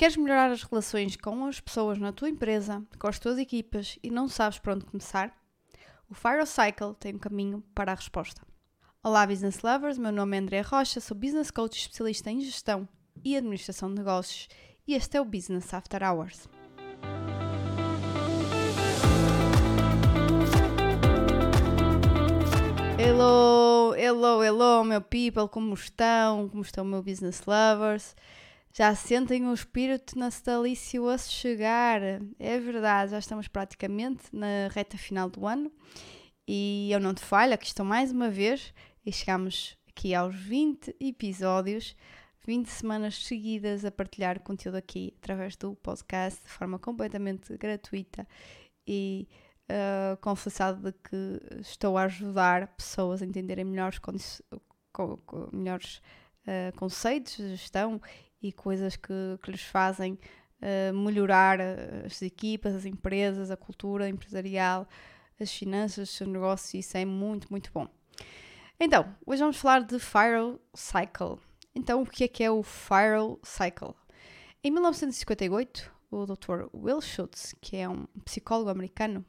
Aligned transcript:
Queres 0.00 0.16
melhorar 0.16 0.50
as 0.50 0.62
relações 0.62 1.14
com 1.14 1.44
as 1.44 1.60
pessoas 1.60 1.98
na 1.98 2.10
tua 2.10 2.30
empresa, 2.30 2.82
com 2.98 3.06
as 3.06 3.18
tuas 3.18 3.36
equipas 3.36 3.98
e 4.02 4.10
não 4.10 4.28
sabes 4.28 4.58
por 4.58 4.72
onde 4.72 4.86
começar? 4.86 5.30
O 6.08 6.14
Fire 6.14 6.46
Cycle 6.46 6.94
tem 6.98 7.16
um 7.16 7.18
caminho 7.18 7.62
para 7.74 7.92
a 7.92 7.94
resposta. 7.94 8.40
Olá, 9.04 9.26
business 9.26 9.60
lovers. 9.60 9.98
Meu 9.98 10.10
nome 10.10 10.38
é 10.38 10.40
André 10.40 10.62
Rocha, 10.62 11.00
sou 11.00 11.14
business 11.14 11.50
coach 11.50 11.76
especialista 11.78 12.30
em 12.30 12.40
gestão 12.40 12.88
e 13.22 13.36
administração 13.36 13.90
de 13.90 13.96
negócios 13.96 14.48
e 14.88 14.94
este 14.94 15.18
é 15.18 15.20
o 15.20 15.24
Business 15.26 15.74
After 15.74 16.02
Hours. 16.02 16.48
Hello, 22.98 23.94
hello, 23.94 24.42
hello, 24.42 24.82
meu 24.82 25.02
people, 25.02 25.46
como 25.46 25.74
estão? 25.74 26.48
Como 26.48 26.62
estão, 26.62 26.86
meu 26.86 27.02
business 27.02 27.42
lovers? 27.46 28.16
Já 28.72 28.94
sentem 28.94 29.48
o 29.48 29.52
espírito 29.52 30.16
natalício 30.16 31.08
a 31.08 31.18
chegar. 31.18 32.00
É 32.38 32.58
verdade, 32.60 33.10
já 33.10 33.18
estamos 33.18 33.48
praticamente 33.48 34.24
na 34.32 34.68
reta 34.70 34.96
final 34.96 35.28
do 35.28 35.44
ano 35.44 35.72
e 36.46 36.88
eu 36.92 37.00
não 37.00 37.12
te 37.12 37.20
falho, 37.20 37.52
aqui 37.52 37.66
estou 37.66 37.84
mais 37.84 38.12
uma 38.12 38.30
vez 38.30 38.72
e 39.04 39.12
chegamos 39.12 39.76
aqui 39.88 40.14
aos 40.14 40.36
20 40.36 40.96
episódios, 41.00 41.96
20 42.46 42.66
semanas 42.68 43.24
seguidas 43.24 43.84
a 43.84 43.90
partilhar 43.90 44.40
conteúdo 44.40 44.76
aqui 44.76 45.14
através 45.18 45.56
do 45.56 45.74
podcast 45.74 46.40
de 46.44 46.50
forma 46.50 46.78
completamente 46.78 47.56
gratuita 47.56 48.26
e 48.86 49.28
uh, 49.68 50.36
felicidade 50.36 50.80
de 50.80 50.92
que 50.92 51.40
estou 51.60 51.98
a 51.98 52.04
ajudar 52.04 52.68
pessoas 52.68 53.20
a 53.20 53.26
entenderem 53.26 53.64
melhores, 53.64 54.00
melhores 55.52 56.00
uh, 56.46 56.76
conceitos 56.76 57.36
de 57.36 57.48
gestão 57.50 58.00
e 58.42 58.52
coisas 58.52 58.96
que, 58.96 59.12
que 59.42 59.50
lhes 59.50 59.62
fazem 59.62 60.18
uh, 60.60 60.94
melhorar 60.94 61.60
as 62.04 62.22
equipas, 62.22 62.74
as 62.74 62.84
empresas, 62.84 63.50
a 63.50 63.56
cultura 63.56 64.08
empresarial, 64.08 64.86
as 65.38 65.52
finanças, 65.52 66.08
os 66.08 66.16
seus 66.16 66.28
negócios, 66.28 66.74
isso 66.74 66.96
é 66.96 67.04
muito, 67.04 67.48
muito 67.50 67.70
bom. 67.72 67.88
Então, 68.78 69.14
hoje 69.26 69.40
vamos 69.40 69.58
falar 69.58 69.80
de 69.80 69.98
Viral 69.98 70.58
Cycle. 70.74 71.38
Então, 71.74 72.02
o 72.02 72.06
que 72.06 72.24
é 72.24 72.28
que 72.28 72.42
é 72.42 72.50
o 72.50 72.62
Viral 72.62 73.38
Cycle? 73.42 73.94
Em 74.62 74.70
1958, 74.70 75.92
o 76.10 76.26
Dr. 76.26 76.68
Will 76.74 77.00
Schutz, 77.00 77.54
que 77.60 77.76
é 77.76 77.88
um 77.88 78.06
psicólogo 78.24 78.70
americano, 78.70 79.24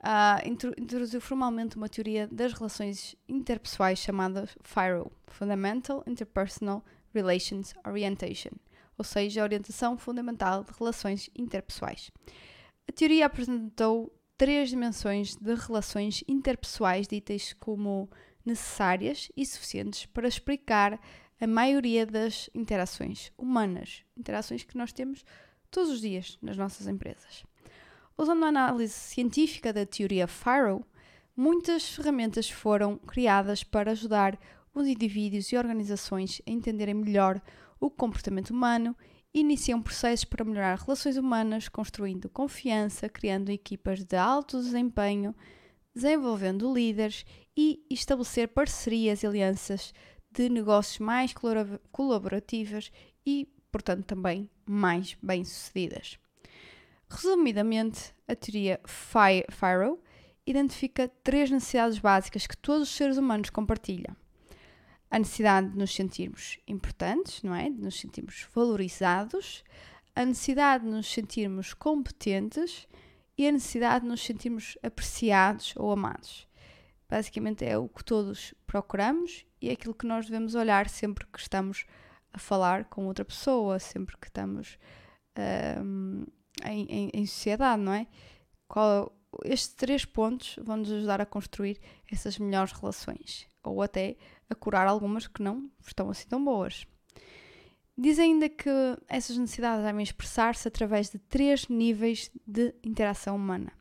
uh, 0.00 0.48
introduziu 0.76 1.20
formalmente 1.20 1.76
uma 1.76 1.88
teoria 1.88 2.26
das 2.28 2.52
relações 2.52 3.14
interpessoais 3.28 3.98
chamada 3.98 4.48
FIRO, 4.62 5.12
Fundamental 5.26 6.02
Interpersonal 6.06 6.84
Relations 7.14 7.74
Orientation, 7.86 8.50
ou 8.96 9.04
seja, 9.04 9.40
a 9.40 9.44
orientação 9.44 9.96
fundamental 9.96 10.64
de 10.64 10.72
relações 10.78 11.30
interpessoais. 11.34 12.10
A 12.88 12.92
teoria 12.92 13.26
apresentou 13.26 14.12
três 14.36 14.70
dimensões 14.70 15.34
de 15.36 15.54
relações 15.54 16.22
interpessoais 16.28 17.06
ditas 17.06 17.52
como 17.54 18.08
necessárias 18.44 19.30
e 19.36 19.44
suficientes 19.44 20.06
para 20.06 20.28
explicar 20.28 21.00
a 21.40 21.46
maioria 21.46 22.06
das 22.06 22.48
interações 22.54 23.30
humanas, 23.36 24.04
interações 24.16 24.64
que 24.64 24.76
nós 24.76 24.92
temos 24.92 25.24
todos 25.70 25.90
os 25.90 26.00
dias 26.00 26.38
nas 26.42 26.56
nossas 26.56 26.86
empresas. 26.86 27.44
Usando 28.16 28.44
a 28.44 28.48
análise 28.48 28.92
científica 28.92 29.72
da 29.72 29.86
teoria 29.86 30.26
FIRO, 30.26 30.84
muitas 31.36 31.88
ferramentas 31.88 32.50
foram 32.50 32.96
criadas 32.96 33.62
para 33.62 33.92
ajudar 33.92 34.38
os 34.74 34.86
indivíduos 34.86 35.50
e 35.52 35.56
organizações 35.56 36.42
a 36.46 36.50
entenderem 36.50 36.94
melhor 36.94 37.40
o 37.80 37.90
comportamento 37.90 38.50
humano 38.50 38.96
e 39.32 39.40
iniciam 39.40 39.82
processos 39.82 40.24
para 40.24 40.44
melhorar 40.44 40.78
relações 40.78 41.16
humanas, 41.16 41.68
construindo 41.68 42.28
confiança, 42.28 43.08
criando 43.08 43.50
equipas 43.50 44.04
de 44.04 44.16
alto 44.16 44.58
desempenho, 44.58 45.34
desenvolvendo 45.94 46.72
líderes 46.72 47.24
e 47.56 47.84
estabelecer 47.90 48.48
parcerias 48.48 49.22
e 49.22 49.26
alianças 49.26 49.92
de 50.30 50.48
negócios 50.48 50.98
mais 50.98 51.34
colaborativas 51.90 52.90
e, 53.26 53.48
portanto, 53.70 54.04
também 54.04 54.48
mais 54.66 55.16
bem-sucedidas. 55.22 56.18
Resumidamente, 57.08 58.14
a 58.26 58.36
teoria 58.36 58.80
FIRO 58.86 59.98
identifica 60.46 61.08
três 61.22 61.50
necessidades 61.50 61.98
básicas 61.98 62.46
que 62.46 62.56
todos 62.56 62.88
os 62.88 62.94
seres 62.94 63.16
humanos 63.16 63.50
compartilham 63.50 64.16
a 65.10 65.18
necessidade 65.18 65.70
de 65.70 65.78
nos 65.78 65.94
sentirmos 65.94 66.58
importantes, 66.66 67.42
não 67.42 67.54
é? 67.54 67.70
De 67.70 67.80
nos 67.80 67.98
sentirmos 67.98 68.46
valorizados, 68.54 69.64
a 70.14 70.24
necessidade 70.24 70.84
de 70.84 70.90
nos 70.90 71.10
sentirmos 71.10 71.72
competentes 71.72 72.86
e 73.36 73.46
a 73.46 73.52
necessidade 73.52 74.02
de 74.02 74.10
nos 74.10 74.22
sentirmos 74.22 74.76
apreciados 74.82 75.72
ou 75.76 75.92
amados. 75.92 76.46
Basicamente 77.08 77.64
é 77.64 77.78
o 77.78 77.88
que 77.88 78.04
todos 78.04 78.52
procuramos 78.66 79.46
e 79.62 79.70
é 79.70 79.72
aquilo 79.72 79.94
que 79.94 80.06
nós 80.06 80.26
devemos 80.26 80.54
olhar 80.54 80.88
sempre 80.88 81.26
que 81.26 81.38
estamos 81.38 81.86
a 82.32 82.38
falar 82.38 82.84
com 82.84 83.06
outra 83.06 83.24
pessoa, 83.24 83.78
sempre 83.78 84.16
que 84.18 84.26
estamos 84.26 84.78
um, 85.82 86.24
em, 86.64 86.86
em, 86.86 87.10
em, 87.14 87.26
sociedade, 87.26 87.80
não 87.80 87.94
é? 87.94 88.06
Qual, 88.66 89.16
estes 89.44 89.74
três 89.74 90.04
pontos 90.04 90.58
vão 90.62 90.76
nos 90.76 90.90
ajudar 90.90 91.20
a 91.20 91.26
construir 91.26 91.80
essas 92.10 92.38
melhores 92.38 92.72
relações 92.72 93.48
ou 93.68 93.82
até 93.82 94.16
a 94.48 94.54
curar 94.54 94.86
algumas 94.86 95.26
que 95.26 95.42
não 95.42 95.70
estão 95.84 96.10
assim 96.10 96.26
tão 96.28 96.44
boas. 96.44 96.86
Diz 97.96 98.18
ainda 98.18 98.48
que 98.48 98.70
essas 99.08 99.36
necessidades 99.36 99.84
devem 99.84 100.02
expressar-se 100.02 100.68
através 100.68 101.10
de 101.10 101.18
três 101.18 101.66
níveis 101.66 102.30
de 102.46 102.74
interação 102.84 103.34
humana: 103.34 103.72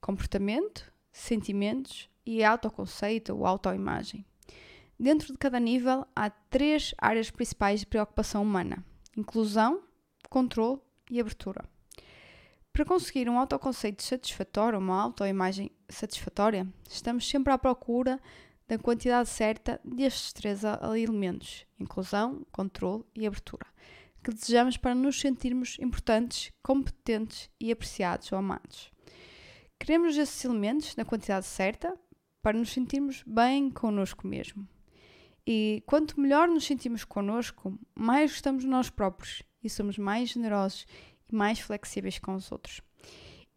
comportamento, 0.00 0.92
sentimentos 1.10 2.08
e 2.24 2.44
autoconceito 2.44 3.34
ou 3.34 3.44
autoimagem. 3.44 4.24
Dentro 4.98 5.32
de 5.32 5.38
cada 5.38 5.58
nível 5.58 6.06
há 6.14 6.30
três 6.30 6.94
áreas 6.98 7.30
principais 7.30 7.80
de 7.80 7.86
preocupação 7.86 8.42
humana: 8.42 8.84
inclusão, 9.16 9.82
controle 10.30 10.80
e 11.10 11.20
abertura. 11.20 11.64
Para 12.72 12.84
conseguir 12.84 13.28
um 13.28 13.38
autoconceito 13.38 14.04
satisfatório, 14.04 14.78
uma 14.78 15.02
autoimagem 15.02 15.68
satisfatória, 15.88 16.64
estamos 16.88 17.28
sempre 17.28 17.52
à 17.52 17.58
procura 17.58 18.20
da 18.68 18.78
quantidade 18.78 19.28
certa 19.28 19.80
destes 19.82 20.32
três 20.32 20.62
elementos: 20.62 21.66
inclusão, 21.80 22.46
controle 22.52 23.04
e 23.14 23.26
abertura, 23.26 23.66
que 24.22 24.30
desejamos 24.30 24.76
para 24.76 24.94
nos 24.94 25.18
sentirmos 25.18 25.78
importantes, 25.80 26.52
competentes 26.62 27.50
e 27.58 27.72
apreciados 27.72 28.30
ou 28.30 28.38
amados. 28.38 28.92
Queremos 29.80 30.16
esses 30.16 30.44
elementos 30.44 30.94
na 30.96 31.04
quantidade 31.04 31.46
certa 31.46 31.98
para 32.42 32.58
nos 32.58 32.70
sentirmos 32.70 33.22
bem 33.26 33.70
connosco 33.70 34.26
mesmo. 34.26 34.68
E 35.46 35.82
quanto 35.86 36.20
melhor 36.20 36.46
nos 36.46 36.66
sentimos 36.66 37.04
connosco, 37.04 37.78
mais 37.94 38.32
gostamos 38.32 38.64
de 38.64 38.68
nós 38.68 38.90
próprios 38.90 39.42
e 39.62 39.70
somos 39.70 39.96
mais 39.96 40.28
generosos 40.28 40.86
e 41.26 41.34
mais 41.34 41.58
flexíveis 41.58 42.18
com 42.18 42.34
os 42.34 42.52
outros. 42.52 42.82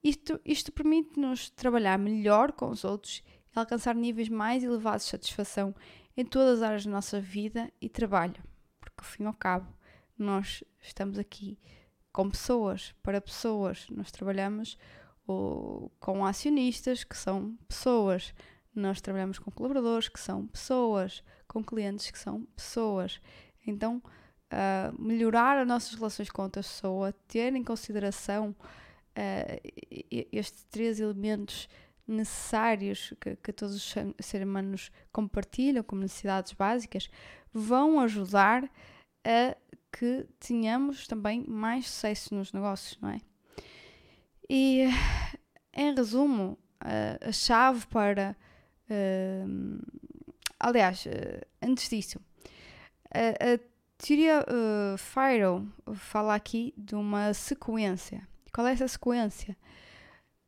Isto, 0.03 0.39
isto 0.45 0.71
permite-nos 0.71 1.49
trabalhar 1.49 1.99
melhor 1.99 2.53
com 2.53 2.69
os 2.69 2.83
outros 2.83 3.21
e 3.55 3.59
alcançar 3.59 3.95
níveis 3.95 4.29
mais 4.29 4.63
elevados 4.63 5.05
de 5.05 5.11
satisfação 5.11 5.75
em 6.15 6.25
todas 6.25 6.61
as 6.61 6.63
áreas 6.63 6.85
da 6.85 6.91
nossa 6.91 7.19
vida 7.19 7.71
e 7.81 7.89
trabalho, 7.89 8.41
porque 8.79 8.99
ao 8.99 9.05
fim 9.05 9.23
e 9.23 9.27
ao 9.27 9.33
cabo 9.33 9.67
nós 10.17 10.63
estamos 10.81 11.17
aqui 11.17 11.57
com 12.11 12.29
pessoas, 12.29 12.93
para 13.01 13.21
pessoas, 13.21 13.87
nós 13.89 14.11
trabalhamos 14.11 14.77
ou, 15.25 15.91
com 15.99 16.25
acionistas 16.25 17.03
que 17.03 17.17
são 17.17 17.57
pessoas, 17.67 18.33
nós 18.73 19.01
trabalhamos 19.01 19.39
com 19.39 19.51
colaboradores 19.51 20.09
que 20.09 20.19
são 20.19 20.47
pessoas, 20.47 21.23
com 21.47 21.63
clientes 21.63 22.09
que 22.11 22.19
são 22.19 22.45
pessoas. 22.55 23.19
Então, 23.65 24.01
uh, 24.51 25.01
melhorar 25.01 25.57
as 25.57 25.67
nossas 25.67 25.95
relações 25.95 26.29
com 26.29 26.43
outra 26.43 26.61
pessoa, 26.61 27.13
ter 27.27 27.53
em 27.55 27.63
consideração 27.63 28.55
uh, 28.59 29.71
estes 30.31 30.63
três 30.69 30.99
elementos 30.99 31.67
necessários 32.11 33.13
que, 33.19 33.35
que 33.35 33.53
todos 33.53 33.75
os 33.75 33.95
seres 34.19 34.47
humanos 34.47 34.91
compartilham 35.11 35.83
como 35.83 36.01
necessidades 36.01 36.53
básicas 36.53 37.09
vão 37.53 37.99
ajudar 37.99 38.63
a 39.23 39.55
que 39.91 40.25
tenhamos 40.39 41.05
também 41.07 41.43
mais 41.47 41.87
sucesso 41.87 42.33
nos 42.33 42.53
negócios, 42.53 42.97
não 43.01 43.09
é? 43.09 43.19
E 44.49 44.85
em 45.73 45.93
resumo, 45.95 46.57
a, 46.79 47.29
a 47.29 47.31
chave 47.31 47.85
para. 47.87 48.35
Uh, 48.89 49.79
aliás, 50.59 51.05
uh, 51.05 51.45
antes 51.61 51.89
disso, 51.89 52.19
a, 53.13 53.53
a 53.53 53.59
teoria 53.97 54.41
uh, 54.41 54.97
FIRO 54.97 55.67
fala 55.95 56.35
aqui 56.35 56.73
de 56.77 56.95
uma 56.95 57.33
sequência. 57.33 58.27
Qual 58.53 58.67
é 58.67 58.73
essa 58.73 58.87
sequência? 58.87 59.55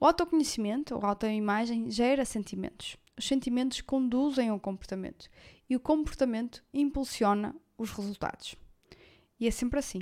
O 0.04 0.06
autoconhecimento 0.06 0.96
ou 0.96 1.06
autoimagem 1.06 1.90
gera 1.90 2.26
sentimentos. 2.26 2.98
Os 3.18 3.26
sentimentos 3.26 3.80
conduzem 3.80 4.50
ao 4.50 4.60
comportamento 4.60 5.30
e 5.70 5.78
o 5.78 5.80
comportamento 5.80 6.62
impulsiona 6.74 7.56
os 7.78 7.90
resultados. 7.90 8.58
E 9.40 9.48
é 9.48 9.52
sempre 9.52 9.80
assim. 9.80 10.02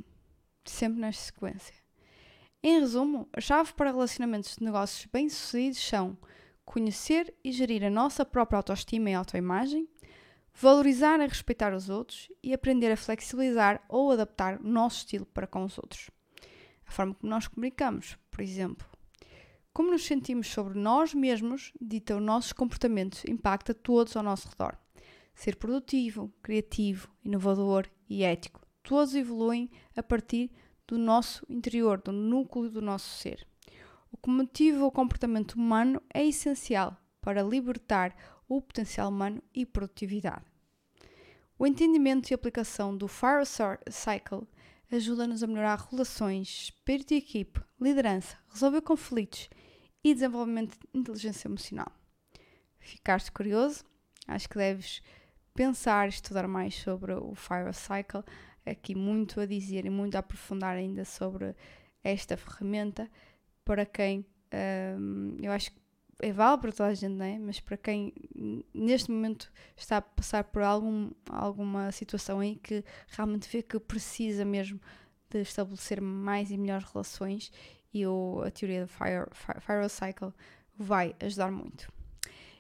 sempre 0.65 1.00
nesta 1.00 1.25
sequência. 1.25 1.75
Em 2.63 2.80
resumo, 2.80 3.30
a 3.31 3.39
chave 3.39 3.74
para 3.74 3.92
relacionamentos 3.92 4.56
de 4.56 4.63
negócios 4.65 5.06
bem-sucedidos 5.06 5.88
são 5.88 6.18
conhecer 6.65 7.31
e 7.44 7.51
gerir 7.51 7.83
a 7.83 7.89
nossa 7.92 8.25
própria 8.25 8.57
autoestima 8.57 9.12
e 9.12 9.13
autoimagem, 9.13 9.88
valorizar 10.51 11.19
e 11.19 11.27
respeitar 11.27 11.75
os 11.75 11.92
outros 11.92 12.27
e 12.42 12.56
aprender 12.56 12.92
a 12.92 12.97
flexibilizar 12.97 13.86
ou 13.88 14.12
adaptar 14.12 14.59
o 14.59 14.68
nosso 14.68 14.97
estilo 14.97 15.27
para 15.27 15.45
com 15.45 15.63
os 15.63 15.77
outros. 15.77 16.09
A 16.88 16.92
forma 16.92 17.13
como 17.13 17.30
nós 17.30 17.47
comunicamos, 17.47 18.18
por 18.31 18.42
exemplo. 18.42 18.91
Como 19.73 19.89
nos 19.89 20.06
sentimos 20.06 20.47
sobre 20.47 20.77
nós 20.77 21.13
mesmos 21.13 21.71
dita 21.79 22.18
os 22.18 22.21
nossos 22.21 22.51
comportamentos, 22.51 23.23
impacta 23.25 23.73
todos 23.73 24.18
ao 24.18 24.23
nosso 24.23 24.50
redor. 24.50 24.77
Ser 25.33 25.56
produtivo, 25.56 26.29
criativo, 26.44 27.09
inovador 27.23 27.88
e 28.09 28.21
ético, 28.21 28.68
todos 28.83 29.15
evoluem 29.15 29.71
a 29.95 30.03
partir 30.03 30.51
do 30.85 30.97
nosso 30.97 31.45
interior, 31.50 32.01
do 32.01 32.12
núcleo 32.12 32.69
do 32.69 32.81
nosso 32.81 33.18
ser. 33.18 33.47
O 34.12 34.18
que 34.18 34.29
motiva 34.29 34.83
o 34.83 34.91
comportamento 34.91 35.53
humano 35.53 36.01
é 36.13 36.25
essencial 36.25 36.97
para 37.21 37.41
libertar 37.41 38.13
o 38.50 38.62
potencial 38.62 39.07
humano 39.07 39.41
e 39.56 39.65
produtividade. 39.65 40.51
O 41.57 41.65
entendimento 41.65 42.29
e 42.29 42.33
aplicação 42.33 42.97
do 42.97 43.07
Fire 43.07 43.45
Cycle 43.45 44.45
ajuda-nos 44.91 45.41
a 45.41 45.47
melhorar 45.47 45.88
relações, 45.89 46.63
espírito 46.63 47.09
de 47.09 47.15
equipe, 47.15 47.62
liderança, 47.79 48.38
resolver 48.50 48.81
conflitos 48.81 49.50
e 50.03 50.13
desenvolvimento 50.13 50.77
de 50.80 51.00
inteligência 51.00 51.48
emocional. 51.48 51.92
Ficaste 52.80 53.31
curioso? 53.31 53.83
Acho 54.27 54.50
que 54.50 54.57
deves 54.57 55.01
pensar 55.53 56.07
estudar 56.09 56.48
mais 56.48 56.75
sobre 56.75 57.13
o 57.13 57.36
Fire 57.36 57.74
Cycle. 57.74 58.24
Aqui 58.65 58.95
muito 58.95 59.39
a 59.39 59.45
dizer 59.45 59.86
e 59.86 59.89
muito 59.89 60.15
a 60.15 60.19
aprofundar 60.19 60.75
ainda 60.75 61.06
sobre 61.06 61.56
esta 62.03 62.38
ferramenta 62.38 63.09
para 63.63 63.86
quem 63.86 64.25
um, 65.00 65.38
eu 65.39 65.51
acho 65.51 65.71
que 65.71 65.81
é 66.19 66.31
válido 66.31 66.62
para 66.62 66.71
toda 66.71 66.89
a 66.89 66.94
gente, 66.94 67.13
não 67.13 67.25
é? 67.25 67.39
Mas 67.39 67.59
para 67.59 67.77
quem 67.77 68.13
neste 68.74 69.09
momento 69.09 69.51
está 69.75 69.97
a 69.97 70.01
passar 70.01 70.44
por 70.44 70.62
algum, 70.62 71.09
alguma 71.30 71.92
situação 71.92 72.44
em 72.44 72.56
que 72.56 72.83
realmente 73.07 73.50
vê 73.50 73.63
que 73.63 73.80
precisa 73.80 74.45
mesmo 74.45 74.80
de 75.30 75.42
estabelecer 75.42 76.00
mais 76.00 76.51
e 76.51 76.57
melhores 76.57 76.86
relações 76.92 77.51
e 77.94 78.04
a 78.06 78.52
teoria 78.52 78.82
do 78.82 78.88
Fire, 78.88 79.26
Fire, 79.34 79.90
Cycle 79.90 80.34
vai 80.78 81.16
ajudar 81.20 81.52
muito. 81.52 81.92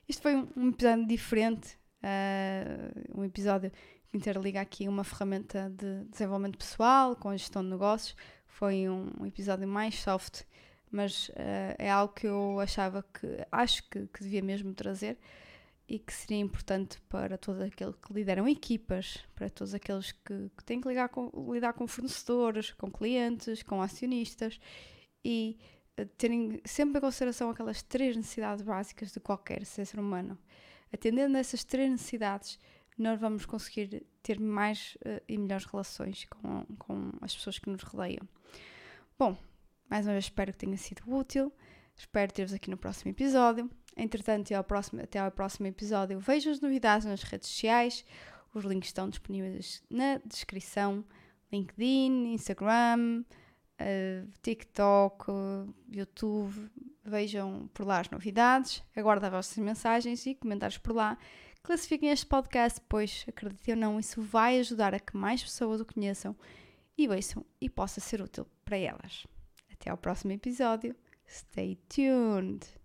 Este 0.07 0.21
foi 0.21 0.35
um, 0.35 0.69
episódio 0.69 1.07
diferente, 1.07 1.77
uh, 2.03 3.19
um 3.19 3.23
episódio 3.23 3.71
que 4.09 4.17
interliga 4.17 4.59
aqui 4.59 4.87
uma 4.87 5.03
ferramenta 5.03 5.69
de 5.69 6.05
desenvolvimento 6.09 6.57
pessoal 6.57 7.15
com 7.15 7.29
a 7.29 7.37
gestão 7.37 7.63
de 7.63 7.69
negócios. 7.69 8.15
Foi 8.45 8.89
um, 8.89 9.25
episódio 9.25 9.67
mais 9.67 9.95
soft 9.95 10.43
mas 10.91 11.29
uh, 11.29 11.75
é 11.79 11.89
algo 11.89 12.13
que 12.13 12.27
eu 12.27 12.59
achava 12.59 13.01
que 13.01 13.27
acho 13.51 13.89
que, 13.89 14.07
que, 14.07 14.23
devia 14.23 14.41
mesmo 14.41 14.73
trazer 14.73 15.17
e 15.87 15.97
que 15.97 16.13
seria 16.13 16.37
importante 16.37 16.99
para 17.09 17.37
todos 17.37 17.61
aqueles 17.61 17.95
que 17.95 18.13
lideram 18.13 18.47
equipas, 18.47 19.19
para 19.33 19.49
todos 19.49 19.73
aqueles 19.73 20.11
que, 20.11 20.51
que 20.57 20.63
têm 20.65 20.81
que 20.81 21.07
com, 21.09 21.31
lidar 21.53 21.73
com 21.73 21.87
fornecedores, 21.87 22.71
com 22.73 22.91
clientes, 22.91 23.63
com 23.63 23.81
acionistas 23.81 24.59
e 25.23 25.57
uh, 25.99 26.05
terem 26.17 26.61
sempre 26.65 26.97
em 26.97 27.01
consideração 27.01 27.49
aquelas 27.49 27.81
três 27.81 28.15
necessidades 28.15 28.63
básicas 28.63 29.11
de 29.11 29.19
qualquer 29.19 29.65
ser 29.65 29.99
humano. 29.99 30.37
Atendendo 30.93 31.37
a 31.37 31.39
essas 31.39 31.63
três 31.63 31.89
necessidades, 31.89 32.59
nós 32.97 33.19
vamos 33.19 33.45
conseguir 33.45 34.05
ter 34.21 34.39
mais 34.39 34.97
uh, 35.05 35.21
e 35.27 35.37
melhores 35.37 35.65
relações 35.65 36.25
com, 36.25 36.65
com 36.77 37.11
as 37.21 37.35
pessoas 37.35 37.57
que 37.59 37.69
nos 37.69 37.81
rodeiam. 37.83 38.27
Bom, 39.17 39.37
mais 39.89 40.05
uma 40.05 40.13
vez 40.13 40.25
espero 40.25 40.51
que 40.51 40.57
tenha 40.57 40.77
sido 40.77 41.01
útil. 41.07 41.51
Espero 41.95 42.31
ter-vos 42.31 42.53
aqui 42.53 42.69
no 42.69 42.77
próximo 42.77 43.11
episódio. 43.11 43.69
Entretanto, 43.95 44.53
ao 44.53 44.63
próximo, 44.63 45.01
até 45.01 45.19
ao 45.19 45.31
próximo 45.31 45.67
episódio, 45.67 46.19
vejam 46.19 46.51
as 46.51 46.61
novidades 46.61 47.05
nas 47.05 47.23
redes 47.23 47.49
sociais. 47.49 48.05
Os 48.53 48.63
links 48.63 48.89
estão 48.89 49.09
disponíveis 49.09 49.83
na 49.89 50.17
descrição. 50.25 51.03
LinkedIn, 51.51 52.33
Instagram, 52.33 53.23
uh, 53.81 54.27
TikTok, 54.41 55.25
YouTube. 55.91 56.69
Vejam 57.03 57.69
por 57.73 57.85
lá 57.85 57.99
as 57.99 58.09
novidades. 58.09 58.83
Aguardo 58.95 59.25
as 59.25 59.31
vossas 59.31 59.57
mensagens 59.57 60.25
e 60.25 60.35
comentários 60.35 60.77
por 60.77 60.95
lá. 60.95 61.17
Classifiquem 61.63 62.09
este 62.09 62.25
podcast, 62.25 62.81
pois, 62.89 63.23
acreditem 63.27 63.75
ou 63.75 63.79
não, 63.79 63.99
isso 63.99 64.19
vai 64.21 64.59
ajudar 64.59 64.95
a 64.95 64.99
que 64.99 65.15
mais 65.15 65.43
pessoas 65.43 65.79
o 65.79 65.85
conheçam 65.85 66.35
e 66.97 67.07
ouçam 67.07 67.45
e 67.59 67.69
possa 67.69 67.99
ser 67.99 68.21
útil 68.21 68.47
para 68.65 68.77
elas. 68.77 69.27
Até 69.71 69.89
ao 69.89 69.97
próximo 69.97 70.31
episódio. 70.31 70.95
Stay 71.27 71.77
tuned! 71.87 72.80